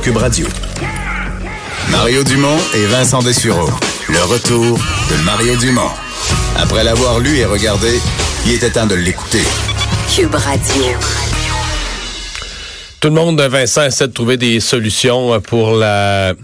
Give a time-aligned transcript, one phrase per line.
[0.00, 0.46] sur Cube Radio.
[1.90, 3.68] Mario Dumont et Vincent Dessureau.
[4.08, 4.78] Le retour
[5.10, 5.90] de Mario Dumont.
[6.56, 8.00] Après l'avoir lu et regardé,
[8.46, 9.42] il était temps de l'écouter.
[10.14, 10.84] Cube Radio.
[13.00, 16.34] Tout le monde, Vincent, essaie de trouver des solutions pour la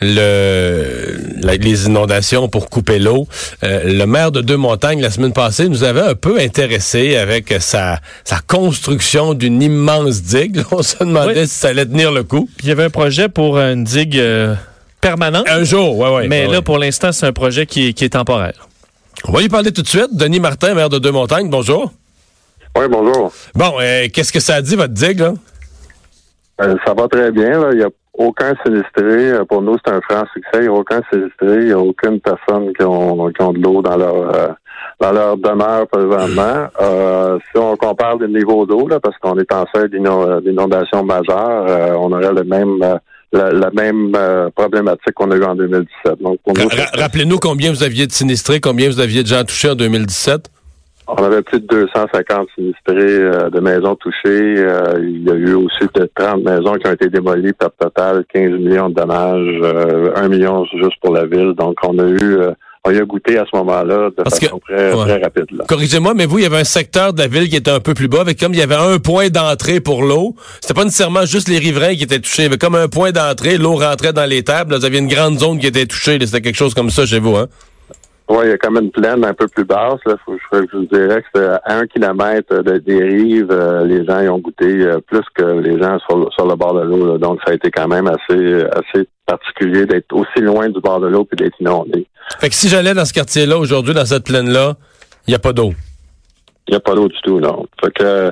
[0.00, 3.26] le, les inondations pour couper l'eau.
[3.64, 8.00] Euh, le maire de Deux-Montagnes, la semaine passée, nous avait un peu intéressé avec sa,
[8.24, 10.62] sa construction d'une immense digue.
[10.70, 12.48] On se demandait si ça allait tenir le coup.
[12.62, 14.54] Il y avait un projet pour une digue euh,
[15.00, 15.46] permanente.
[15.48, 16.28] Un jour, ouais, ouais.
[16.28, 16.62] Mais ouais, là, ouais.
[16.62, 18.68] pour l'instant, c'est un projet qui, qui est temporaire.
[19.24, 20.08] On va y parler tout de suite.
[20.12, 21.92] Denis Martin, maire de Deux-Montagnes, bonjour.
[22.76, 23.32] Oui, bonjour.
[23.54, 25.32] Bon, euh, qu'est-ce que ça a dit, votre digue, là?
[26.60, 27.50] Euh, ça va très bien.
[27.60, 27.68] là.
[27.72, 29.30] Il n'y a aucun sinistré.
[29.32, 30.50] Euh, Pour nous, c'est un franc succès.
[30.56, 31.56] Il n'y a aucun sinistré.
[31.60, 34.48] Il n'y a aucune personne qui ont, qui ont de l'eau dans leur euh,
[35.00, 36.66] dans leur demeure présentement.
[36.80, 41.02] Euh, si on compare les niveaux d'eau, là, parce qu'on est en seuil d'inon- d'inondation
[41.04, 42.96] majeure, euh, on aurait le même euh,
[43.32, 46.20] la, même euh, problématique qu'on a eu en 2017.
[46.22, 46.38] Donc,
[46.94, 50.48] Rappelez-nous combien vous aviez de sinistrés, combien vous aviez de gens touchés en 2017?
[51.10, 54.56] On avait plus de 250 sinistrés euh, de maisons touchées.
[54.58, 58.24] Euh, il y a eu aussi de 30 maisons qui ont été démolies par total
[58.32, 61.54] 15 millions de dommages, euh, 1 million juste pour la ville.
[61.58, 62.50] Donc on a eu euh,
[62.84, 65.04] on y a goûté à ce moment-là de Parce façon que- très, ouais.
[65.04, 65.46] très rapide.
[65.66, 67.92] Corrigez-moi, mais vous, il y avait un secteur de la ville qui était un peu
[67.92, 70.34] plus bas, avec comme il y avait un point d'entrée pour l'eau.
[70.60, 72.44] C'était pas nécessairement juste les riverains qui étaient touchés.
[72.44, 74.72] Avait comme un point d'entrée, l'eau rentrait dans les tables.
[74.72, 76.18] Là, vous aviez une grande zone qui était touchée.
[76.24, 77.46] C'était quelque chose comme ça chez vous, hein?
[78.30, 80.00] Oui, il y a comme une plaine un peu plus basse.
[80.04, 80.16] Là.
[80.24, 83.50] Faut, je, je vous dirais que c'est à un kilomètre de, des rives.
[83.50, 86.54] euh, les gens y ont goûté euh, plus que les gens sur, le- sur le
[86.54, 87.16] bord de l'eau.
[87.16, 91.06] Donc, ça a été quand même assez, assez particulier d'être aussi loin du bord de
[91.06, 92.06] l'eau puis d'être inondé.
[92.38, 94.74] Fait que si j'allais dans ce quartier-là aujourd'hui, dans cette plaine-là,
[95.26, 95.72] il n'y a pas d'eau.
[96.66, 97.64] Il n'y a pas d'eau du tout, non.
[97.82, 98.30] Fait que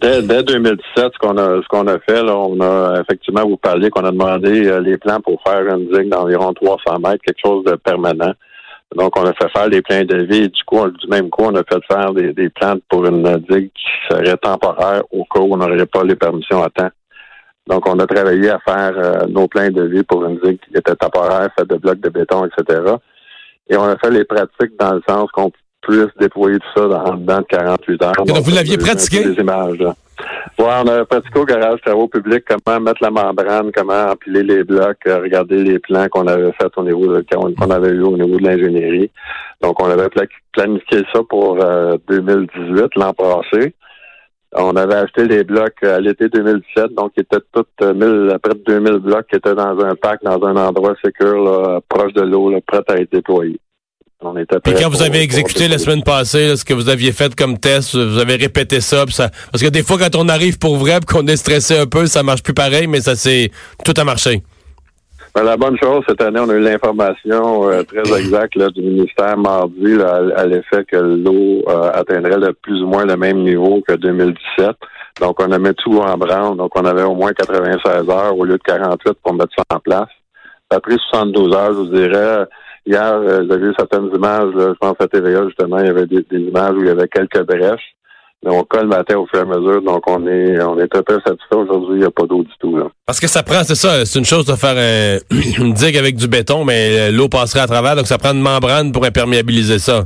[0.00, 3.58] dès, dès 2017, ce qu'on a ce qu'on a fait, là, on a effectivement vous
[3.58, 7.40] parliez qu'on a demandé euh, les plans pour faire une digue d'environ 300 mètres, quelque
[7.44, 8.32] chose de permanent.
[8.96, 10.48] Donc, on a fait faire les plans de vie.
[10.48, 13.22] Du coup, on- du même coup, on a fait faire des, des plans pour une
[13.50, 16.90] digue qui serait temporaire au cas où on n'aurait pas les permissions à temps.
[17.66, 20.76] Donc, on a travaillé à faire euh, nos plans de vie pour une digue qui
[20.76, 22.80] était temporaire, faite de blocs de béton, etc.
[23.68, 27.14] Et on a fait les pratiques dans le sens qu'on puisse déployer tout ça dans,
[27.16, 28.12] dans 48 heures.
[28.26, 29.24] donc, vous l'aviez pratiqué?
[29.24, 29.94] Des images, là.
[30.56, 34.62] Ouais, on a pratiqué au garage travaux publics comment mettre la membrane, comment empiler les
[34.62, 38.16] blocs, euh, regarder les plans qu'on avait fait au niveau de, qu'on avait eu au
[38.16, 39.10] niveau de l'ingénierie.
[39.60, 43.74] Donc, on avait pla- planifié ça pour euh, 2018, l'an passé.
[44.56, 48.30] On avait acheté les blocs euh, à l'été 2017, donc ils étaient tous euh, 1000,
[48.32, 51.80] à près de 2000 blocs qui étaient dans un pack, dans un endroit sécure, là,
[51.88, 53.58] proche de l'eau, prêt à être déployé.
[54.34, 57.12] On était Puis quand vous avez exécuté la semaine passée, là, ce que vous aviez
[57.12, 60.76] fait comme test, vous avez répété ça, parce que des fois, quand on arrive pour
[60.76, 63.50] vrai, puis qu'on est stressé un peu, ça marche plus pareil, mais ça c'est
[63.84, 64.42] tout a marché.
[65.34, 68.82] Ben, la bonne chose, cette année, on a eu l'information euh, très exacte là, du
[68.82, 73.16] ministère mardi là, à, à l'effet que l'eau euh, atteindrait le plus ou moins le
[73.16, 74.70] même niveau que 2017.
[75.20, 76.56] Donc, on a mis tout en branle.
[76.56, 79.80] Donc, on avait au moins 96 heures au lieu de 48 pour mettre ça en
[79.80, 80.08] place.
[80.70, 82.46] Ça a pris 72 heures, je vous dirais.
[82.86, 86.06] Hier, euh, j'ai vu certaines images, là, je pense à TVA, justement, il y avait
[86.06, 87.94] des, des images où il y avait quelques brèches.
[88.44, 91.14] Mais on colmatait au fur et à mesure, donc on est on est très très
[91.14, 91.56] satisfait.
[91.56, 92.76] Aujourd'hui, il n'y a pas d'eau du tout.
[92.76, 92.88] Là.
[93.06, 95.18] Parce que ça prend, c'est ça, c'est une chose de faire euh,
[95.58, 98.42] une digue avec du béton, mais euh, l'eau passerait à travers, donc ça prend une
[98.42, 100.04] membrane pour imperméabiliser ça.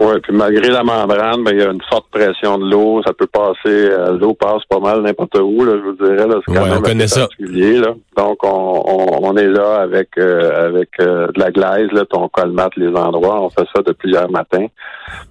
[0.00, 3.02] Oui, puis malgré la membrane, ben, il y a une forte pression de l'eau.
[3.06, 6.26] Ça peut passer, euh, l'eau passe pas mal n'importe où, là, je vous dirais.
[6.26, 7.20] Là, c'est quand Ouais, même on connaît ça.
[7.20, 7.78] particulier.
[7.78, 7.94] Là.
[8.16, 12.18] Donc, on, on, on est là avec euh, avec euh, de la glaise, là, puis
[12.18, 13.42] on colmate les endroits.
[13.42, 14.66] On fait ça depuis hier matin.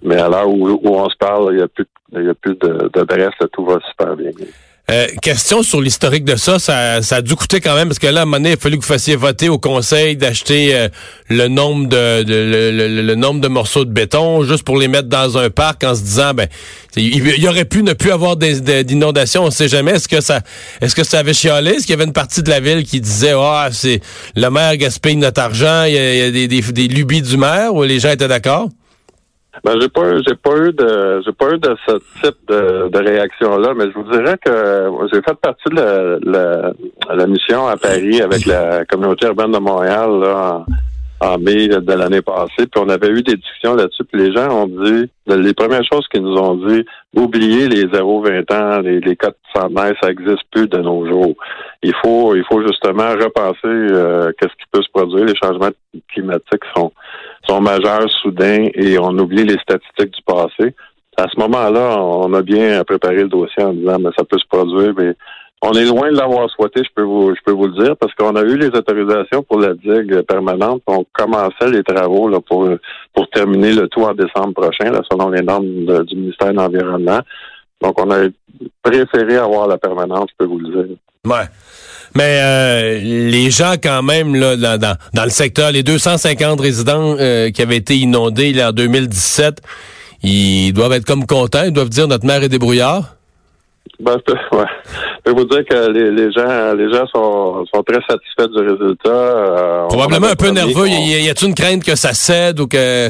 [0.04, 2.34] Mais à l'heure où, où on se parle, il n'y a plus, il y a
[2.36, 4.30] plus de, de là, tout va super bien.
[4.92, 8.08] Euh, question sur l'historique de ça, ça, ça a dû coûter quand même, parce que
[8.08, 10.76] là, à un moment donné, il a fallu que vous fassiez voter au conseil d'acheter
[10.76, 10.90] euh,
[11.30, 15.50] le nombre de, le, nombre de morceaux de béton juste pour les mettre dans un
[15.50, 16.48] parc en se disant ben
[16.98, 19.92] il, aurait pu ne plus avoir d'inondations, on sait jamais.
[19.92, 20.42] Est-ce que ça
[20.82, 21.72] est-ce que ça avait chialé?
[21.72, 24.02] Est-ce qu'il y avait une partie de la ville qui disait Ah, c'est
[24.36, 28.00] le maire gaspille notre argent, il y a, des, des lubies du maire ou les
[28.00, 28.68] gens étaient d'accord?
[29.64, 32.98] Ben, j'ai pas, j'ai pas eu de, j'ai pas eu de ce type de, de
[32.98, 37.76] réaction-là, mais je vous dirais que j'ai fait partie de la, la, la mission à
[37.76, 40.66] Paris avec la communauté urbaine de Montréal là,
[41.20, 44.64] en, mai de l'année passée, puis on avait eu des discussions là-dessus, puis les gens
[44.64, 49.16] ont dit, les premières choses qu'ils nous ont dit, oubliez les 0-20 ans, les, les
[49.18, 51.36] cas de centenaire, ça n'existe plus de nos jours.
[51.84, 55.26] Il faut, il faut justement repenser euh, qu'est-ce qui peut se produire.
[55.26, 55.70] Les changements
[56.14, 56.92] climatiques sont
[57.48, 60.76] sont majeurs, soudains, et on oublie les statistiques du passé.
[61.18, 64.48] À ce moment-là, on a bien préparé le dossier en disant, mais ça peut se
[64.48, 65.16] produire, mais
[65.64, 68.12] On est loin de l'avoir souhaité, je peux vous, je peux vous le dire, parce
[68.16, 70.82] qu'on a eu les autorisations pour la digue permanente.
[70.88, 72.68] On commençait les travaux là, pour
[73.14, 77.20] pour terminer le tout en décembre prochain, là, selon les normes du ministère de l'Environnement.
[77.80, 78.28] Donc, on a
[78.82, 80.98] préféré avoir la permanente, je peux vous le dire.
[81.28, 81.46] Ouais.
[82.16, 87.16] Mais euh, les gens quand même là dans, dans, dans, le secteur, les 250 résidents
[87.20, 89.62] euh, qui avaient été inondés là, en 2017,
[90.24, 93.16] ils doivent être comme contents, ils doivent dire notre mère est débrouillard.
[94.00, 94.66] Ben, je, peux, ouais.
[94.90, 98.68] je peux vous dire que les, les gens les gens sont, sont très satisfaits du
[98.68, 99.10] résultat.
[99.10, 100.88] Euh, Probablement un peu nerveux.
[100.88, 103.10] Y, y a-t-il une crainte que ça cède ou que...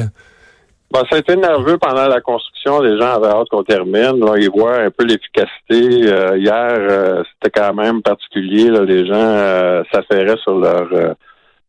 [0.92, 2.82] Ben, ça a été nerveux pendant la construction.
[2.82, 4.20] Les gens avaient hâte qu'on termine.
[4.20, 6.12] Là, ils voient un peu l'efficacité.
[6.12, 8.68] Euh, hier, euh, c'était quand même particulier.
[8.68, 11.16] Là, les gens euh, s'affairaient sur leur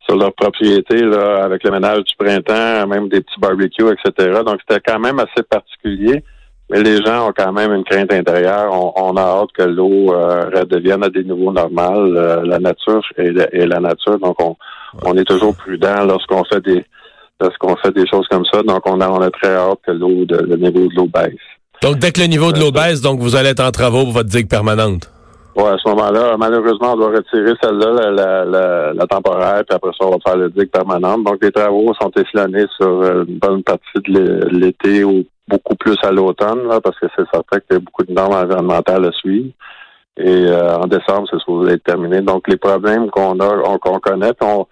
[0.05, 4.41] sur leur propriété là, avec le ménage du printemps, même des petits barbecues, etc.
[4.45, 6.21] Donc, c'était quand même assez particulier.
[6.69, 8.73] Mais les gens ont quand même une crainte intérieure.
[8.73, 12.11] On, a hâte que l'eau redevienne à des niveaux normaux.
[12.11, 14.19] la nature et la, nature.
[14.19, 14.57] Donc, on,
[15.05, 16.83] on est toujours prudent lorsqu'on fait des
[17.43, 18.61] parce qu'on fait des choses comme ça.
[18.63, 21.33] Donc, on a, on a très hâte que l'eau, le niveau de l'eau baisse.
[21.81, 24.13] Donc, dès que le niveau de l'eau baisse, donc vous allez être en travaux pour
[24.13, 25.09] votre digue permanente.
[25.55, 29.91] Oui, à ce moment-là, malheureusement, on doit retirer celle-là, la, la, la, temporaire, puis après
[29.99, 31.25] ça, on va faire le digue permanente.
[31.25, 35.97] Donc, les travaux sont échelonnés sur euh, une bonne partie de l'été ou beaucoup plus
[36.03, 39.49] à l'automne, parce que c'est certain qu'il y a beaucoup de normes environnementales à suivre.
[40.17, 42.21] Et euh, en décembre, c'est supposé être terminé.
[42.21, 44.65] Donc, les problèmes qu'on a, qu'on connaît, on,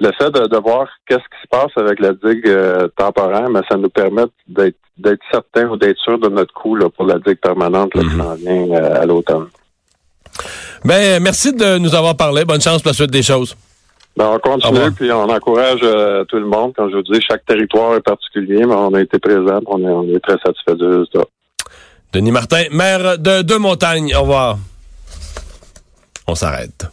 [0.00, 3.76] le fait de, voir qu'est-ce qui se passe avec la digue euh, temporaire, mais ça
[3.76, 7.92] nous permet d'être d'être certain ou d'être sûr de notre coût pour la digue permanente
[7.92, 8.34] qui mhm.
[8.36, 9.48] vient euh, à l'automne.
[10.84, 12.44] Ben, merci de nous avoir parlé.
[12.44, 13.56] Bonne chance pour la suite des choses.
[14.16, 16.72] Ben, on continue, puis on encourage euh, tout le monde.
[16.74, 19.90] Comme je vous dis, chaque territoire est particulier, mais on a été présent, on est,
[19.90, 21.24] on est très satisfait du résultat.
[22.12, 24.14] Denis Martin, maire de Deux Montagnes.
[24.16, 24.56] Au revoir.
[26.26, 26.86] On s'arrête.